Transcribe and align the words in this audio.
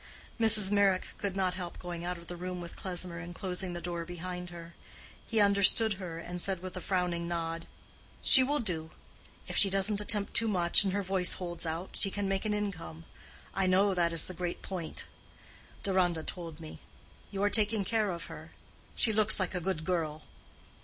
Mrs. 0.39 0.71
Meyrick 0.71 1.09
could 1.19 1.35
not 1.35 1.53
help 1.53 1.77
going 1.77 2.03
out 2.03 2.17
of 2.17 2.25
the 2.25 2.35
room 2.35 2.59
with 2.59 2.75
Klesmer 2.75 3.19
and 3.19 3.35
closing 3.35 3.73
the 3.73 3.79
door 3.81 4.03
behind 4.03 4.49
her. 4.49 4.73
He 5.27 5.39
understood 5.39 5.93
her, 6.01 6.17
and 6.17 6.41
said 6.41 6.59
with 6.63 6.75
a 6.75 6.81
frowning 6.81 7.27
nod, 7.27 7.67
"She 8.23 8.41
will 8.41 8.57
do: 8.57 8.89
if 9.47 9.55
she 9.55 9.69
doesn't 9.69 10.01
attempt 10.01 10.33
too 10.33 10.47
much 10.47 10.83
and 10.83 10.91
her 10.91 11.03
voice 11.03 11.33
holds 11.35 11.67
out, 11.67 11.91
she 11.93 12.09
can 12.09 12.27
make 12.27 12.45
an 12.45 12.53
income. 12.55 13.05
I 13.53 13.67
know 13.67 13.93
that 13.93 14.11
is 14.11 14.25
the 14.25 14.33
great 14.33 14.63
point: 14.63 15.05
Deronda 15.83 16.23
told 16.23 16.59
me. 16.59 16.79
You 17.29 17.43
are 17.43 17.51
taking 17.51 17.85
care 17.85 18.09
of 18.09 18.23
her. 18.25 18.49
She 18.95 19.13
looks 19.13 19.39
like 19.39 19.53
a 19.53 19.61
good 19.61 19.85
girl." 19.85 20.23